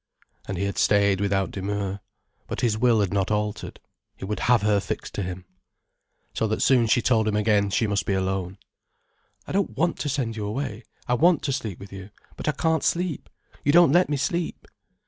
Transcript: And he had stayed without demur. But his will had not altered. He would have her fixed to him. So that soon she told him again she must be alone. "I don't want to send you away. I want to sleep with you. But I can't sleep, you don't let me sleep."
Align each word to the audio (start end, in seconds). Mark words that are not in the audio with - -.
And 0.47 0.57
he 0.57 0.63
had 0.63 0.79
stayed 0.79 1.21
without 1.21 1.51
demur. 1.51 1.99
But 2.47 2.61
his 2.61 2.75
will 2.75 3.01
had 3.01 3.13
not 3.13 3.29
altered. 3.29 3.79
He 4.15 4.25
would 4.25 4.39
have 4.39 4.63
her 4.63 4.79
fixed 4.79 5.13
to 5.13 5.21
him. 5.21 5.45
So 6.33 6.47
that 6.47 6.63
soon 6.63 6.87
she 6.87 7.03
told 7.03 7.27
him 7.27 7.35
again 7.35 7.69
she 7.69 7.85
must 7.85 8.07
be 8.07 8.13
alone. 8.15 8.57
"I 9.45 9.51
don't 9.51 9.77
want 9.77 9.99
to 9.99 10.09
send 10.09 10.35
you 10.35 10.47
away. 10.47 10.85
I 11.07 11.13
want 11.13 11.43
to 11.43 11.53
sleep 11.53 11.79
with 11.79 11.93
you. 11.93 12.09
But 12.35 12.47
I 12.47 12.51
can't 12.53 12.83
sleep, 12.83 13.29
you 13.63 13.71
don't 13.71 13.91
let 13.91 14.09
me 14.09 14.17
sleep." 14.17 14.67